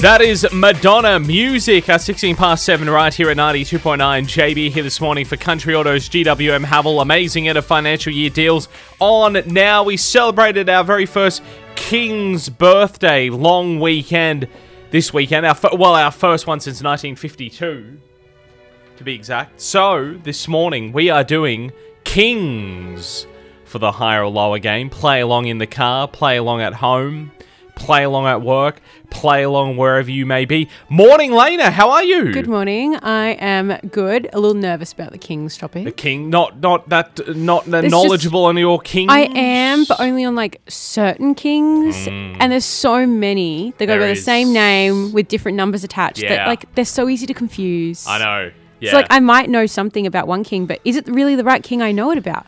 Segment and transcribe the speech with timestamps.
[0.00, 4.98] That is Madonna music at 16 past 7 right here at 92.9 JB here this
[4.98, 7.02] morning for Country Autos GWM Haval.
[7.02, 9.82] Amazing end of financial year deals on now.
[9.82, 11.42] We celebrated our very first
[11.76, 14.48] King's birthday long weekend
[14.90, 15.44] this weekend.
[15.44, 17.98] Our well, our first one since 1952
[18.96, 19.60] to be exact.
[19.60, 21.72] So, this morning we are doing
[22.04, 23.26] Kings
[23.66, 24.88] for the higher or lower game.
[24.88, 27.32] Play along in the car, play along at home,
[27.80, 30.68] play along at work, play along wherever you may be.
[30.90, 31.70] Morning, Lena.
[31.70, 32.32] How are you?
[32.32, 32.94] Good morning.
[32.96, 34.28] I am good.
[34.32, 35.84] A little nervous about the King's topic.
[35.84, 39.08] The king, not not that, not There's knowledgeable on your king.
[39.10, 44.00] I am, but only on like certain kings, and there's so many that go Mm.
[44.00, 46.22] By the same name with different numbers attached.
[46.22, 46.36] Yeah.
[46.36, 48.06] That like they're so easy to confuse.
[48.06, 48.50] I know.
[48.78, 51.44] Yeah, So like I might know something about one king, but is it really the
[51.44, 52.46] right king I know it about?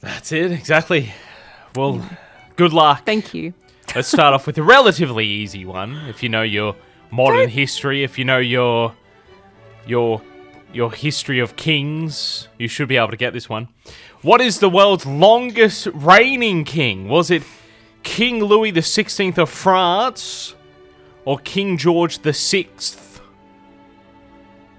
[0.00, 1.12] that's it exactly.
[1.76, 2.00] Well,
[2.56, 3.04] good luck.
[3.06, 3.54] Thank you.
[3.94, 5.94] Let's start off with a relatively easy one.
[6.08, 6.74] If you know your
[7.10, 8.94] modern history, if you know your
[9.86, 10.22] your
[10.72, 13.68] your history of kings, you should be able to get this one.
[14.22, 17.06] What is the world's longest reigning king?
[17.06, 17.42] Was it
[18.02, 20.54] King Louis XVI of France
[21.26, 22.68] or King George VI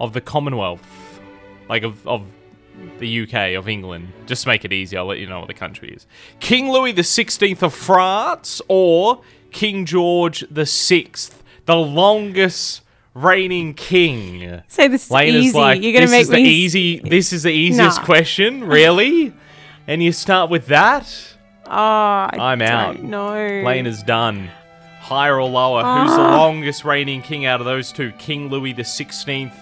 [0.00, 1.20] of the Commonwealth?
[1.68, 2.22] Like of, of
[2.98, 4.12] the UK, of England.
[4.26, 6.06] Just to make it easy, I'll let you know what the country is.
[6.40, 11.10] King Louis XVI of France or King George VI,
[11.66, 12.82] the longest
[13.14, 14.62] reigning king?
[14.68, 15.56] Say this is easy.
[15.58, 16.98] like, You're gonna this make is the me easy.
[16.98, 18.04] This is the easiest Nah.
[18.04, 19.32] question, really.
[19.86, 21.06] and you start with that.
[21.66, 23.00] Oh, I I'm out.
[23.02, 23.32] No.
[23.34, 24.50] Lane is done.
[25.00, 25.82] Higher or lower?
[25.82, 26.36] Who's the Ah.
[26.38, 28.10] longest reigning king out of those two?
[28.18, 29.52] King Louis XVI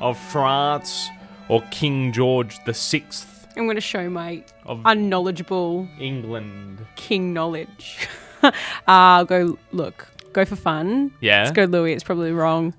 [0.00, 1.08] of France
[1.48, 3.46] or King George the Sixth.
[3.56, 6.84] I'm gonna show my of unknowledgeable England?
[6.96, 8.06] king knowledge.
[8.42, 8.50] uh,
[8.86, 10.08] I'll go look.
[10.32, 11.12] Go for fun.
[11.20, 11.44] Yeah.
[11.44, 11.92] Let's go Louis.
[11.94, 12.74] It's probably wrong.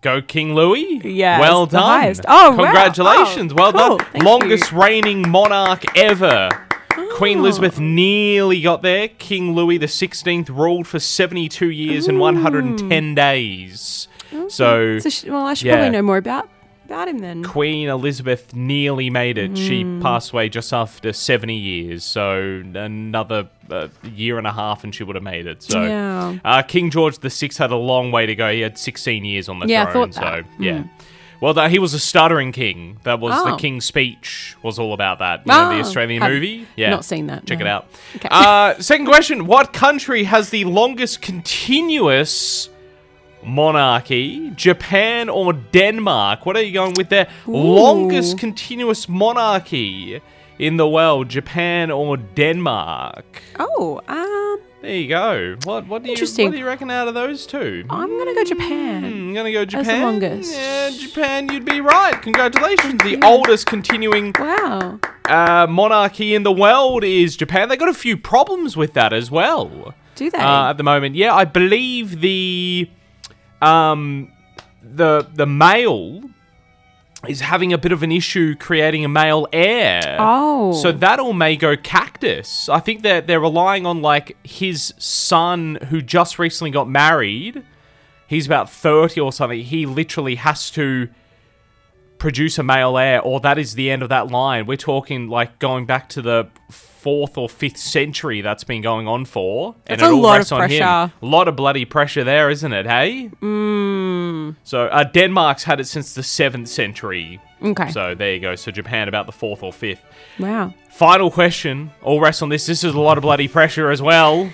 [0.00, 1.00] Go King Louis.
[1.04, 1.86] Yeah, Well it's the done.
[2.00, 2.24] highest.
[2.28, 2.56] Oh, wow.
[2.64, 3.52] Congratulations.
[3.52, 3.96] Oh, well cool.
[3.98, 4.06] done.
[4.12, 6.48] Thank Longest reigning monarch ever.
[7.16, 7.40] Queen Oh.
[7.42, 9.08] Elizabeth nearly got there.
[9.08, 14.08] King Louis XVI ruled for 72 years and 110 days.
[14.48, 15.74] So, So sh- well, I should Yeah.
[15.76, 16.48] probably know more about
[16.86, 17.44] about him then.
[17.44, 19.56] Queen Elizabeth nearly made it.
[19.58, 20.00] She Hmm.
[20.00, 22.04] passed away just after 70 years.
[22.04, 25.62] So another uh, year and a half and she would have made it.
[25.62, 26.38] So Yeah.
[26.44, 28.50] uh, King George VI had a long way to go.
[28.52, 30.12] He had 16 years on the Yeah, I throne.
[30.12, 30.44] thought that.
[30.44, 30.84] So yeah.
[31.38, 32.96] Well, that, he was a stuttering king.
[33.02, 33.56] That was the Oh.
[33.56, 34.56] King's Speech.
[34.62, 35.42] Was all about that.
[35.44, 36.66] You know, the Oh, Australian movie.
[36.76, 37.66] Yeah, not seen that, Check no.
[37.66, 37.88] it out.
[38.16, 38.28] Okay.
[38.30, 42.70] Uh, second question: What country has the longest continuous
[43.44, 44.50] monarchy?
[44.56, 46.46] Japan or Denmark?
[46.46, 47.28] What are you going with there?
[47.46, 50.20] Longest continuous monarchy
[50.58, 53.42] in the world: Japan or Denmark?
[53.58, 55.56] Oh, um, There you go.
[55.64, 57.84] What what do you what do you reckon out of those two?
[57.90, 59.04] I'm gonna go Japan.
[59.04, 60.02] I'm gonna go the Japan.
[60.02, 60.54] longest.
[60.54, 61.48] Yeah, Japan.
[61.48, 62.20] You'd be right.
[62.22, 63.02] Congratulations.
[63.02, 65.00] The oldest continuing Wow.
[65.28, 67.68] uh, monarchy in the world is Japan.
[67.68, 69.94] They got a few problems with that as well.
[70.14, 70.38] Do they?
[70.38, 72.88] Uh, at the moment, yeah, I believe the
[73.62, 74.32] um
[74.82, 76.22] the the male
[77.28, 80.16] is having a bit of an issue creating a male heir.
[80.18, 80.72] Oh.
[80.80, 82.68] So that'll may go cactus.
[82.68, 87.64] I think that they're relying on like his son who just recently got married.
[88.28, 89.60] He's about 30 or something.
[89.60, 91.08] He literally has to
[92.18, 94.66] produce a male heir or that is the end of that line.
[94.66, 99.24] We're talking like going back to the fourth or fifth century that's been going on
[99.24, 99.74] for.
[99.84, 100.78] That's and it a all lot of rests on him.
[100.80, 101.12] pressure.
[101.22, 102.86] A lot of bloody pressure there, isn't it?
[102.86, 103.30] Hey.
[103.40, 104.56] Mm.
[104.64, 107.40] So uh, Denmark's had it since the seventh century.
[107.62, 107.90] Okay.
[107.90, 108.54] So there you go.
[108.56, 110.02] So Japan about the fourth or fifth.
[110.38, 110.74] wow.
[110.90, 111.90] Final question.
[112.02, 112.66] All rests on this.
[112.66, 114.50] This is a lot of bloody pressure as well.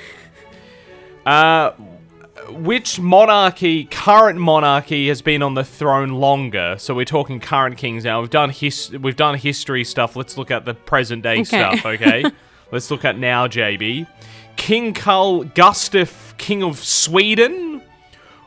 [1.25, 1.71] Uh,
[2.49, 6.77] which monarchy, current monarchy, has been on the throne longer?
[6.79, 8.21] So we're talking current kings now.
[8.21, 10.17] We've done his, we've done history stuff.
[10.17, 11.45] Let's look at the present day Okay.
[11.45, 11.85] stuff.
[11.87, 12.25] Okay.
[12.71, 14.07] Let's look at now, JB.
[14.57, 17.83] King Carl Gustaf, King of Sweden,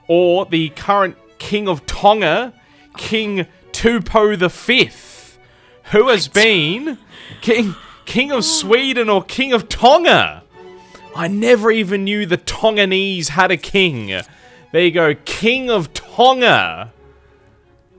[0.08, 2.54] or the current King of Tonga,
[2.98, 5.38] King Tupou the Fifth,
[5.92, 6.98] who has been
[7.42, 7.76] King
[8.06, 10.44] King of Sweden or King of Tonga.
[11.16, 14.08] I never even knew the Tonganese had a king.
[14.08, 16.92] There you go, King of Tonga.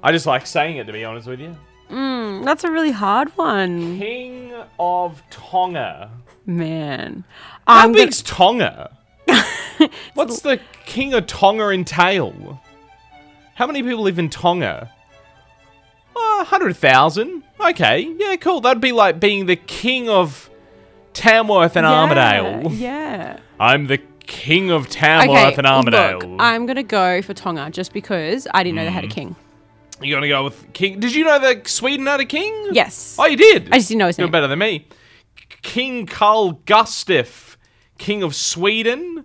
[0.03, 1.57] I just like saying it to be honest with you.
[1.91, 6.11] Mm, that's a really hard one, King of Tonga.
[6.45, 7.25] man.
[7.67, 8.91] How I'm gonna- big's Tonga?
[10.15, 12.61] What's the King of Tonga entail?
[13.55, 14.91] How many people live in Tonga?
[16.15, 17.43] Uh, 100,000.
[17.61, 18.61] Okay, yeah, cool.
[18.61, 20.51] That'd be like being the King of
[21.17, 21.93] Tamworth and Yeah,
[22.63, 22.79] Armidale.
[22.79, 23.39] Yeah.
[23.59, 26.23] I'm the King of Tamworth and Armidale.
[26.23, 29.35] look, I'm gonna go for Tonga just because I didn't know they had a king.
[30.03, 31.01] You're gonna go with King.
[31.01, 32.53] Did you know that Sweden had a king?
[32.73, 33.17] Yes.
[33.19, 33.69] Oh, you did.
[33.73, 34.33] I just didn't know his You're name.
[34.33, 34.87] better than me.
[35.63, 37.57] King Carl Gustaf,
[37.99, 39.25] King of Sweden,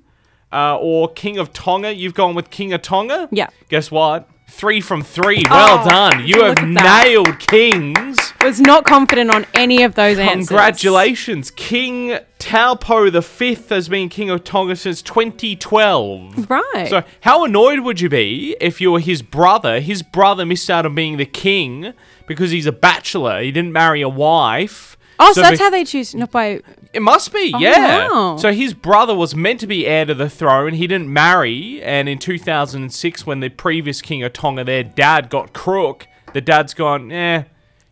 [0.53, 1.93] uh, or King of Tonga.
[1.93, 3.27] You've gone with King of Tonga.
[3.31, 3.47] Yeah.
[3.69, 4.29] Guess what?
[4.49, 5.43] Three from three.
[5.49, 6.25] Well Oh, done.
[6.25, 8.30] You have nailed kings.
[8.43, 10.47] Was not confident on any of those answers.
[10.47, 11.51] Congratulations.
[11.51, 16.49] King Tupou the Fifth has been King of Tonga since 2012.
[16.49, 16.87] Right.
[16.89, 19.79] So, how annoyed would you be if you were his brother?
[19.79, 21.93] His brother missed out on being the king
[22.25, 23.41] because he's a bachelor.
[23.41, 24.97] He didn't marry a wife.
[25.19, 26.15] oh, so, that's be- how they choose.
[26.15, 26.61] Not by.
[26.93, 28.09] it must be, yeah.
[28.09, 28.37] wow.
[28.37, 30.73] So his brother was meant to be heir to the throne.
[30.73, 35.53] He didn't marry, and in 2006, when the previous king of Tonga, their dad got
[35.53, 37.43] crook, the dad's gone, eh,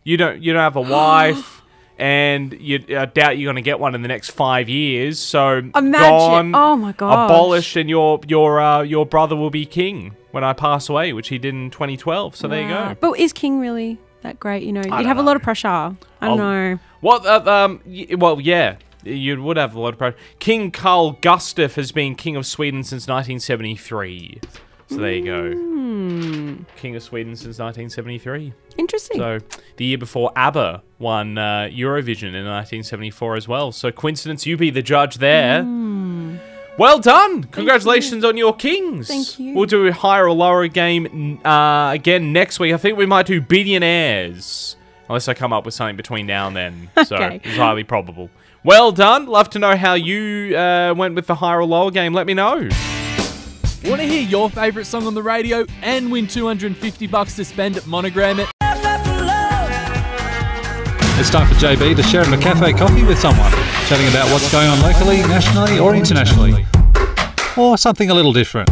[0.04, 1.62] you don't, you don't have a wife,
[1.98, 5.18] and you I doubt you're gonna get one in the next five years.
[5.18, 9.66] So Imagine- gone, oh my god, abolished, and your your uh, your brother will be
[9.66, 12.36] king when I pass away, which he did in 2012.
[12.36, 12.96] So there you go.
[13.00, 14.62] But is king really that great?
[14.62, 15.68] You know, you'd have a lot of pressure.
[15.68, 16.78] I I'll- don't know.
[17.00, 17.26] What?
[17.26, 17.80] Uh, um.
[17.86, 18.76] y- Well, yeah.
[19.02, 20.14] You would have a lot of pride.
[20.40, 24.40] King Carl Gustaf has been king of Sweden since 1973.
[24.90, 25.52] So there you go.
[26.76, 28.52] King of Sweden since 1973.
[28.78, 29.18] Interesting.
[29.18, 29.38] So
[29.76, 33.72] the year before ABBA won uh, Eurovision in 1974 as well.
[33.72, 35.62] So coincidence, you be the judge there.
[36.78, 37.44] Well done!
[37.44, 39.08] Congratulations on your kings.
[39.08, 39.54] Thank you.
[39.54, 42.72] We'll do a higher or lower game uh, again next week.
[42.72, 44.76] I think we might do billionaires,
[45.08, 46.90] unless I come up with something between now and then.
[47.06, 47.40] So Okay.
[47.44, 48.30] it's highly probable.
[48.64, 49.26] Well done.
[49.26, 52.14] Love to know how you uh, went with the higher or lower game.
[52.14, 52.68] Let me know.
[53.82, 57.78] Want to hear your favourite song on the radio and win 250 bucks to spend
[57.78, 58.50] at Monogram it?
[61.18, 63.50] It's time for JB to share a cafe coffee with someone,
[63.88, 66.66] chatting about what's going on locally, nationally, or internationally.
[67.56, 68.68] Or something a little different.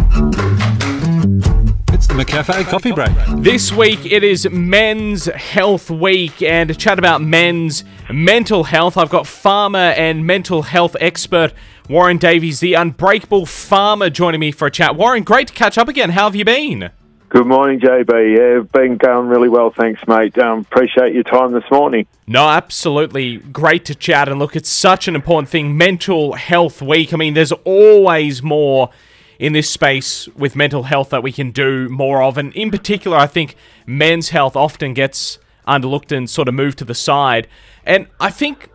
[1.90, 3.10] It's the McCafe Coffee Break.
[3.38, 7.82] This week it is Men's Health Week, and to chat about men's
[8.12, 11.55] mental health, I've got farmer and mental health expert
[11.88, 14.94] Warren Davies, the unbreakable farmer, joining me for a chat.
[14.94, 16.11] Warren, great to catch up again.
[16.11, 16.90] How have you been?
[17.31, 18.37] Good morning, JB.
[18.37, 20.37] Yeah, been going really well, thanks, mate.
[20.37, 22.06] Um, appreciate your time this morning.
[22.26, 24.29] No, absolutely great to chat.
[24.29, 25.79] And look, it's such an important thing.
[25.79, 27.14] Mental Health Week.
[27.14, 28.91] I mean, there's always more
[29.38, 32.37] in this space with mental health that we can do more of.
[32.37, 33.56] And in particular, I think
[33.87, 37.49] men's health often gets underlooked and sort of moved to the side.
[37.87, 38.69] And I think,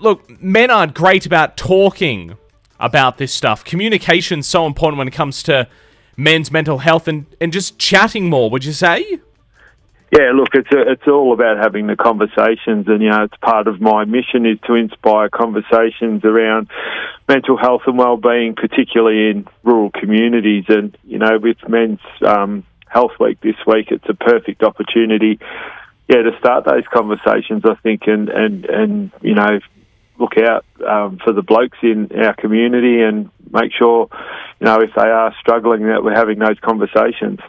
[0.00, 2.36] look, men aren't great about talking
[2.78, 3.64] about this stuff.
[3.64, 5.68] Communication's so important when it comes to
[6.16, 9.20] men's mental health and, and just chatting more, would you say?
[10.12, 13.68] Yeah, look, it's a, it's all about having the conversations, and you know, it's part
[13.68, 16.68] of my mission is to inspire conversations around
[17.28, 20.64] mental health and well-being, particularly in rural communities.
[20.66, 25.38] And you know, with Men's um, Health Week this week, it's a perfect opportunity,
[26.08, 27.62] yeah, to start those conversations.
[27.64, 29.60] I think, and and and you know,
[30.20, 34.08] look out um, for the blokes in our community and make sure,
[34.60, 37.40] you know, if they are struggling, that we're having those conversations.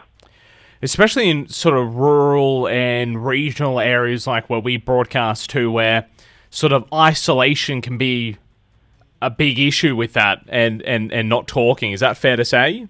[0.81, 6.07] especially in sort of rural and regional areas like where we broadcast to where
[6.49, 8.37] sort of isolation can be
[9.21, 11.91] a big issue with that and, and, and not talking.
[11.91, 12.87] Is that fair to say?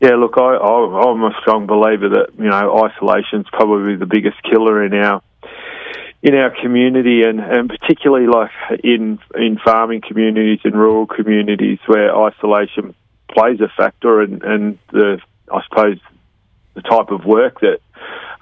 [0.00, 4.42] Yeah, look, I, I, I'm a strong believer that you know isolation's probably the biggest
[4.42, 5.22] killer in our
[6.24, 8.50] in our community, and, and particularly like
[8.82, 12.94] in in farming communities and rural communities where isolation
[13.30, 15.20] plays a factor, and, and the
[15.52, 15.98] I suppose
[16.72, 17.80] the type of work that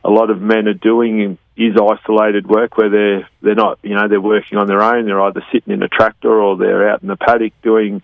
[0.05, 4.07] a lot of men are doing is isolated work where they're they're not you know
[4.07, 5.07] they're working on their own.
[5.07, 8.01] They're either sitting in a tractor or they're out in the paddock doing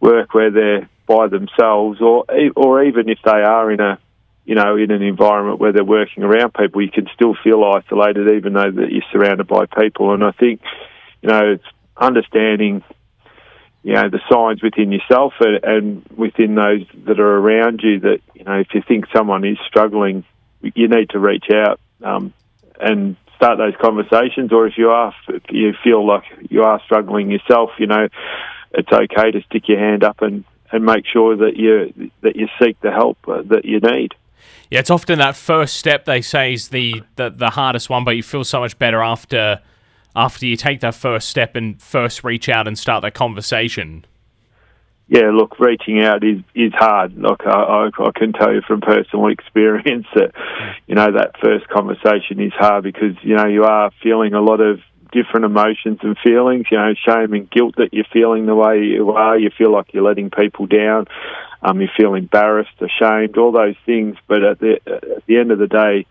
[0.00, 2.26] work where they're by themselves, or
[2.56, 3.98] or even if they are in a
[4.44, 8.30] you know in an environment where they're working around people, you can still feel isolated
[8.36, 10.12] even though that you're surrounded by people.
[10.12, 10.60] And I think
[11.22, 11.64] you know it's
[11.96, 12.82] understanding
[13.84, 18.20] you know the signs within yourself and, and within those that are around you that
[18.34, 20.24] you know if you think someone is struggling
[20.62, 22.32] you need to reach out um,
[22.80, 27.30] and start those conversations or if you are if you feel like you are struggling
[27.30, 28.08] yourself you know
[28.72, 32.48] it's okay to stick your hand up and and make sure that you that you
[32.60, 34.14] seek the help uh, that you need
[34.70, 38.12] Yeah, it's often that first step they say is the, the, the hardest one, but
[38.12, 39.60] you feel so much better after
[40.16, 44.04] after you take that first step and first reach out and start that conversation.
[45.08, 47.14] yeah, look, reaching out is is hard.
[47.16, 50.32] Look, I, I, I can tell you from personal experience that
[50.86, 54.60] you know that first conversation is hard because you know you are feeling a lot
[54.60, 54.80] of
[55.14, 56.66] different emotions and feelings.
[56.70, 59.38] You know, shame and guilt that you're feeling the way you are.
[59.38, 61.06] You feel like you're letting people down.
[61.62, 64.16] Um, you feel embarrassed, ashamed, all those things.
[64.26, 66.06] But at the at the end of the day,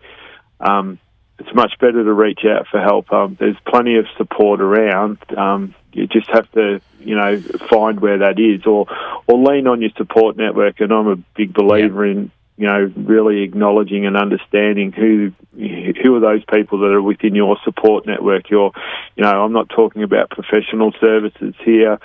[0.58, 0.98] um,
[1.38, 3.12] it's much better to reach out for help.
[3.12, 5.18] Um, there's plenty of support around.
[5.36, 8.86] Um, you just have to, you know, find where that is, or
[9.26, 10.80] or lean on your support network.
[10.80, 16.20] And I'm a big believer in, you know, really acknowledging and understanding who who are
[16.20, 18.48] those people that are within your support network.
[18.50, 18.72] Your,
[19.16, 21.98] you know, I'm not talking about professional services here.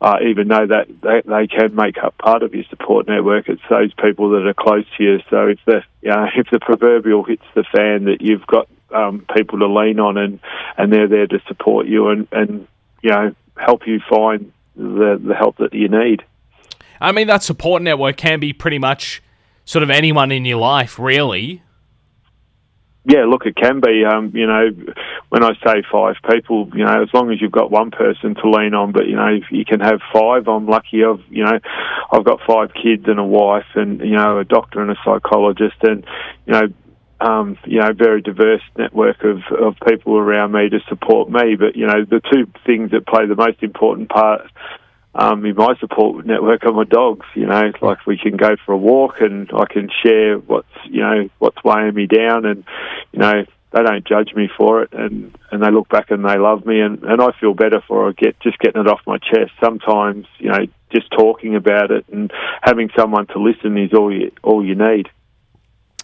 [0.00, 3.62] Uh, even though that they, they can make up part of your support network, it's
[3.68, 5.18] those people that are close to you.
[5.28, 9.58] So if the know, if the proverbial hits the fan, that you've got um, people
[9.58, 10.38] to lean on, and
[10.76, 12.68] and they're there to support you and and
[13.02, 16.22] you know help you find the the help that you need.
[17.00, 19.22] I mean, that support network can be pretty much
[19.68, 21.62] sort of anyone in your life, really.
[23.04, 24.02] Yeah, look, it can be.
[24.02, 24.70] Um, you know,
[25.28, 28.50] when I say five people, you know, as long as you've got one person to
[28.50, 30.48] lean on, but you know, if you can have five.
[30.48, 31.04] I'm lucky.
[31.04, 31.58] I've, you know,
[32.10, 35.76] I've got five kids and a wife, and you know, a doctor and a psychologist,
[35.82, 36.04] and
[36.46, 36.66] you know,
[37.20, 41.56] um, you know, very diverse network of, of people around me to support me.
[41.56, 44.50] But you know, the two things that play the most important part
[45.18, 47.26] um, in my support network are my dogs.
[47.34, 51.00] You know, like we can go for a walk and I can share what's you
[51.00, 52.64] know what's weighing me down, and
[53.12, 56.38] you know they don't judge me for it, and and they look back and they
[56.38, 58.12] love me, and and I feel better for.
[58.12, 59.50] Get just getting it off my chest.
[59.60, 62.32] Sometimes you know just talking about it and
[62.62, 65.08] having someone to listen is all you all you need.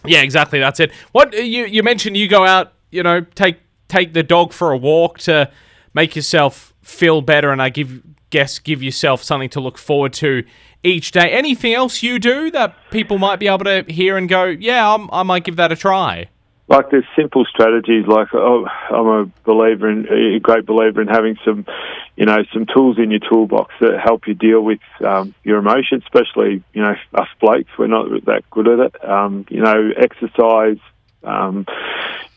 [0.03, 0.59] Yeah, exactly.
[0.59, 0.91] That's it.
[1.13, 4.77] What you you mentioned, you go out, you know, take take the dog for a
[4.77, 5.49] walk to
[5.95, 10.43] make yourself feel better, and I give guess give yourself something to look forward to
[10.83, 11.31] each day.
[11.31, 15.09] Anything else you do that people might be able to hear and go, yeah, I'm,
[15.11, 16.27] I might give that a try.
[16.67, 18.07] Like there's simple strategies.
[18.07, 21.65] Like oh, I'm a believer in a great believer in having some,
[22.15, 26.03] you know, some tools in your toolbox that help you deal with um, your emotions.
[26.03, 29.07] Especially you know us blokes, we're not that good at it.
[29.07, 30.79] Um, you know, exercise,
[31.25, 31.65] um,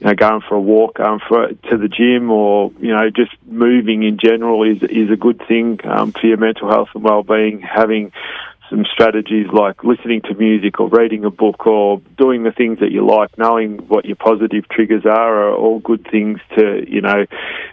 [0.00, 3.32] you know, going for a walk, going for to the gym, or you know, just
[3.46, 7.60] moving in general is is a good thing um, for your mental health and well-being.
[7.60, 8.12] Having
[8.70, 12.92] some strategies like listening to music or reading a book or doing the things that
[12.92, 17.24] you like, knowing what your positive triggers are, are all good things to, you know,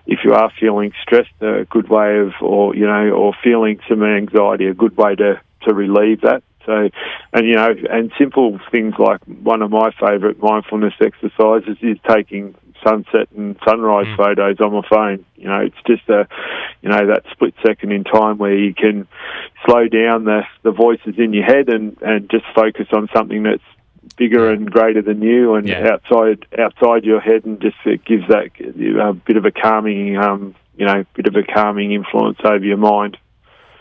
[0.08, 4.04] if you are feeling stressed, a good way of, or, you know, or feeling some
[4.04, 6.44] anxiety, a good way to, to relieve that.
[6.66, 6.90] So,
[7.34, 12.56] and you know, and simple things like one of my favourite mindfulness exercises is taking
[12.84, 14.18] sunset and sunrise Mm.
[14.18, 15.26] photos on my phone.
[15.36, 16.28] You know, it's just a,
[16.82, 19.08] you know, that split second in time where you can
[19.66, 23.64] slow down the the voices in your head and and just focus on something that's
[24.18, 25.94] bigger and greater than you and Yeah.
[25.94, 28.50] outside outside your head and just it gives that
[29.02, 32.78] a bit of a calming um you know bit of a calming influence over your
[32.78, 33.18] mind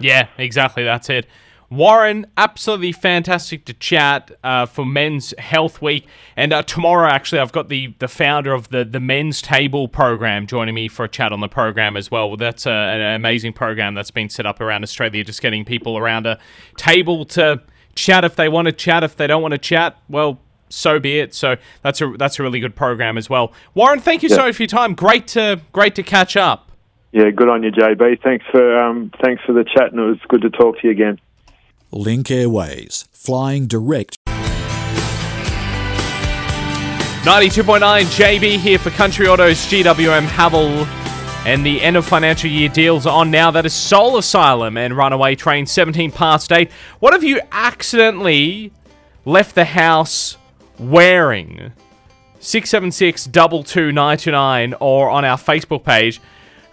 [0.00, 0.82] Yeah, exactly.
[0.82, 1.26] That's it.
[1.74, 6.06] Warren, absolutely fantastic to chat uh, for Men's Health Week.
[6.36, 10.46] And uh, tomorrow, actually, I've got the, the founder of the, the Men's Table program
[10.46, 12.36] joining me for a chat on the program as well.
[12.36, 16.26] that's a, an amazing program that's been set up around Australia, just getting people around
[16.26, 16.38] a
[16.76, 17.60] table to
[17.94, 19.02] chat if they want to chat.
[19.02, 21.34] If they don't want to chat, well, so be it.
[21.34, 23.52] So that's a that's a really good program as well.
[23.74, 24.94] Warren, thank you so much for your time.
[24.94, 26.70] Great to great to catch up.
[27.12, 30.18] yeah good on you JB thanks for um thanks for the chat and it was
[30.28, 31.18] good to talk to you again
[31.94, 34.18] Link Airways, flying direct
[37.24, 40.86] 92.9 JB here for Country Autos GWM Haval.
[41.46, 43.50] And the end of financial year deals on now.
[43.50, 46.70] That is Soul Asylum and Runaway Train 17 past 8.
[46.98, 48.72] What have you accidentally
[49.24, 50.36] left the house
[50.78, 51.72] wearing?
[52.40, 56.20] 676 22929 or on our Facebook page.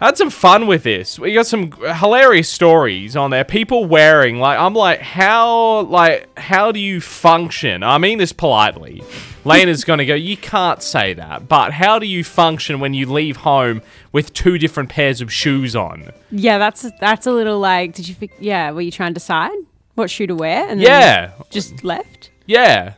[0.01, 1.19] I had some fun with this.
[1.19, 3.43] We got some hilarious stories on there.
[3.43, 7.83] People wearing like I'm like how like how do you function?
[7.83, 9.03] I mean this politely.
[9.45, 10.15] Lena's gonna go.
[10.15, 11.47] You can't say that.
[11.47, 13.81] But how do you function when you leave home
[14.11, 16.11] with two different pairs of shoes on?
[16.31, 17.93] Yeah, that's that's a little like.
[17.93, 18.15] Did you?
[18.39, 19.51] Yeah, were you trying to decide
[19.95, 22.31] what shoe to wear and then Yeah, just left?
[22.47, 22.93] yeah.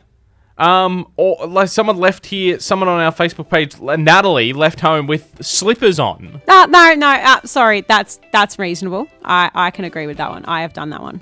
[0.56, 2.60] Um, or like someone left here.
[2.60, 6.40] Someone on our Facebook page, Natalie, left home with slippers on.
[6.46, 7.08] No, no, no.
[7.08, 9.08] Uh, sorry, that's that's reasonable.
[9.24, 10.44] I I can agree with that one.
[10.44, 11.20] I have done that one.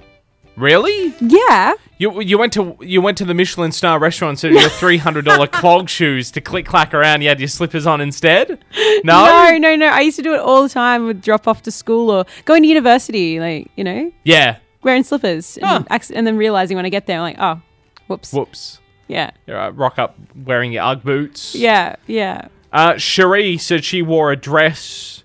[0.55, 1.15] Really?
[1.21, 1.73] Yeah.
[1.97, 5.25] You you went to you went to the Michelin star restaurant of your three hundred
[5.25, 7.23] dollar clog shoes to click clack around.
[7.23, 8.63] You had your slippers on instead.
[9.05, 9.25] No.
[9.25, 9.87] No, no, no.
[9.87, 12.63] I used to do it all the time with drop off to school or going
[12.63, 14.59] to university, like, you know, Yeah.
[14.83, 15.83] wearing slippers and, Huh.
[15.91, 17.61] acc- and then realizing when I get there, I'm like, oh,
[18.07, 18.33] whoops.
[18.33, 18.79] Whoops.
[19.09, 19.31] Yeah.
[19.49, 21.55] Uh, rock up wearing your UGG boots.
[21.55, 22.49] Yeah, yeah.
[22.73, 25.25] Uh, Cherie said she wore a dress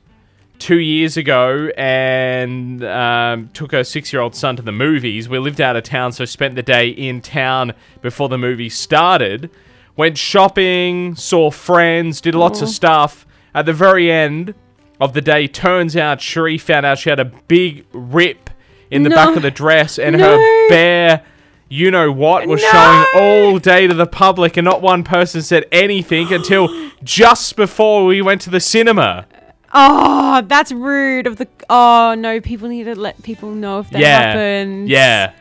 [0.60, 5.30] two years ago and um, took her six year old son to the movies.
[5.30, 9.50] We lived out of town, so spent the day in town before the movie started.
[9.96, 13.26] Went shopping, saw friends, did lots of stuff.
[13.56, 14.54] At the very end
[15.00, 18.50] of the day, turns out Cherie found out she had a big rip
[18.92, 19.16] in the No.
[19.16, 20.38] back of the dress, and No.
[20.38, 21.24] her bare.
[21.70, 22.72] You know what was No.
[22.72, 26.70] showing all day to the public, and not one person said anything until
[27.04, 29.26] just before we went to the cinema.
[29.74, 31.28] Oh, that's rude.
[31.28, 34.22] Of the oh no, people need to let people know if that yeah.
[34.22, 34.90] happens.
[34.90, 35.34] Yeah.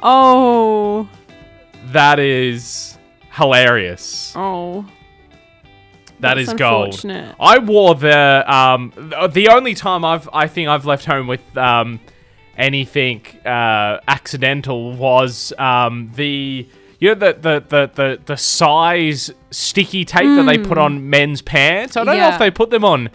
[0.00, 1.08] Oh.
[1.86, 2.96] That is
[3.32, 4.32] hilarious.
[4.36, 4.86] Oh.
[6.20, 7.04] That That's is gold.
[7.40, 8.92] I wore the um
[9.30, 11.98] the only time I've I think I've left home with um
[12.56, 16.66] anything uh accidental was um the
[16.98, 21.42] you know the the the the, the size sticky tape that they put on men's
[21.42, 21.96] pants.
[21.96, 22.32] I don't know Hmm.
[22.34, 23.10] If they put them on.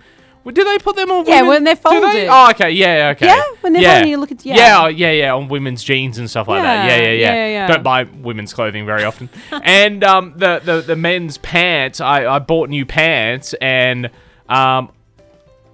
[0.46, 1.25] Do they put them on?
[1.25, 1.50] Yeah, women?
[1.50, 2.00] when they're Do they?
[2.01, 2.27] folded.
[2.29, 2.72] Oh, okay.
[2.72, 3.25] Yeah, okay.
[3.25, 3.94] Yeah, when they're yeah.
[3.96, 4.56] folded, you look at- yeah.
[4.56, 6.86] yeah, yeah, yeah, on women's jeans and stuff like that.
[6.86, 7.20] Yeah, Yeah, yeah, yeah.
[7.20, 7.67] yeah, yeah, yeah.
[7.67, 9.27] Don't buy women's clothing very often.
[9.51, 14.10] and um, the, the the men's pants, I, I bought new pants, and
[14.48, 14.89] um,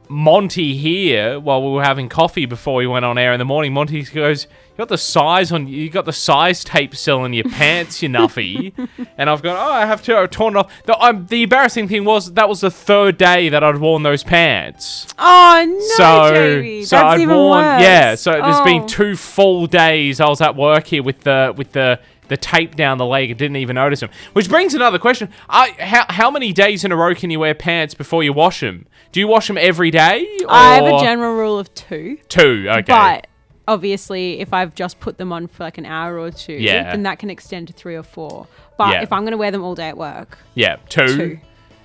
[0.10, 3.74] Monty here, while we were having coffee before we went on air in the morning,
[3.74, 7.46] Monty goes, "You got the size on, you got the size tape still on your
[7.46, 8.74] pants, you nuffy."
[9.18, 11.88] and I've gone, "Oh, I have to I've torn it off." The, um, the embarrassing
[11.88, 15.08] thing was that was the third day that I'd worn those pants.
[15.18, 16.84] Oh no, So, Jamie.
[16.84, 17.82] so That's I'd even worn, worse.
[17.82, 18.16] yeah.
[18.16, 18.88] So there's been Oh.
[18.88, 22.98] two full days I was at work here with the with the the tape down
[22.98, 24.10] the leg and didn't even notice them.
[24.34, 27.54] Which brings another question: I, how how many days in a row can you wear
[27.54, 28.86] pants before you wash them?
[29.12, 30.28] Do you wash them every day?
[30.50, 32.18] I have a general rule of two.
[32.30, 32.66] two.
[32.70, 33.28] Okay, But
[33.68, 36.92] obviously, if I've just put them on for like an hour or two, Yeah.
[36.92, 38.48] then that can extend to three or four.
[38.78, 39.02] But Yeah.
[39.04, 41.08] if I'm going to wear them all day at work, yeah, two.
[41.16, 41.40] two.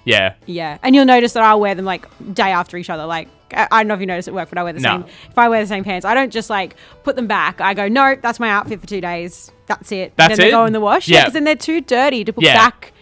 [0.05, 0.79] Yeah, Yeah.
[0.83, 3.05] And you'll notice that I'll wear them like day after each other.
[3.05, 4.91] Like, I, I don't know if you notice at work, but I wear the No.
[4.91, 5.05] same.
[5.31, 7.61] If I wear the same pants, I don't just like put them back.
[7.61, 9.53] I go, no, that's my outfit for two days.
[9.69, 10.13] That's it.
[10.17, 10.51] That's then they it?
[10.53, 11.09] go in the wash.
[11.09, 11.21] Yeah.
[11.21, 12.55] Because then they're too dirty to put Yeah.
[12.55, 12.93] back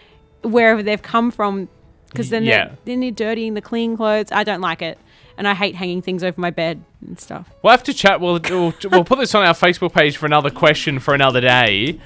[0.43, 1.67] wherever they've come from.
[2.09, 2.65] Because then, Yeah.
[2.65, 4.31] they're, then they're dirty in the clean clothes.
[4.31, 4.97] I don't like it.
[5.37, 7.47] And I hate hanging things over my bed and stuff.
[7.61, 8.19] we'll have to chat.
[8.21, 11.99] We'll we'll, we'll put this on our Facebook page for another question for another day.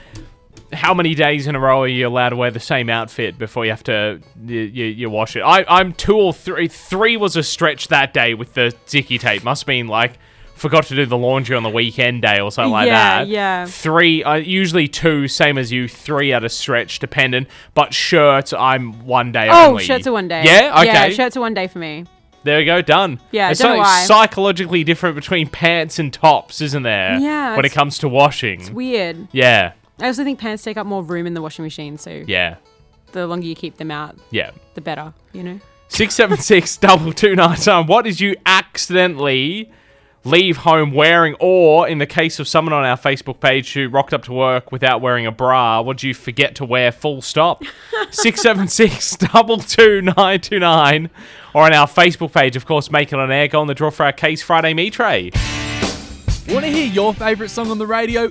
[0.74, 3.66] How many days in a row are you allowed to wear the same outfit before
[3.66, 5.42] you have to you, you, you wash it?
[5.42, 6.68] I, I'm two or three.
[6.68, 9.44] Three was a stretch that day with the sticky tape.
[9.44, 10.18] Must mean like
[10.62, 13.28] forgot to do the laundry on the weekend day or something like Yeah, that.
[13.28, 13.66] yeah.
[13.66, 15.88] Three, uh, usually two, same as you.
[15.88, 17.48] Three at a stretch, dependent.
[17.74, 19.84] But shirts, I'm one day Oh, only.
[19.84, 20.44] shirts are one day.
[20.46, 20.86] Yeah, okay.
[20.86, 22.06] Yeah, shirts are one day for me.
[22.44, 23.20] There we go, done.
[23.32, 27.18] Yeah, There's know something psychologically different between pants and tops, isn't there?
[27.18, 28.62] Yeah, When it comes to washing.
[28.62, 29.28] It's weird.
[29.32, 31.98] Yeah, I also think pants take up more room in the washing machine.
[31.98, 32.56] So yeah,
[33.14, 34.52] the longer you keep them out, yeah.
[34.76, 35.60] the better, you know?
[35.90, 37.86] 676 double two nine time.
[37.88, 39.72] What did you accidentally
[40.24, 41.36] leave home wearing?
[41.40, 44.72] Or in the case of someone on our Facebook page who rocked up to work
[44.72, 47.64] without wearing a bra, what did you forget to wear full stop?
[48.12, 51.10] 676 double two nine two nine.
[51.54, 53.48] Or on our Facebook page, of course, make it on air.
[53.48, 55.32] Go on the draw for our Case Friday Me Tray.
[56.48, 58.28] Want to hear your favourite song on the radio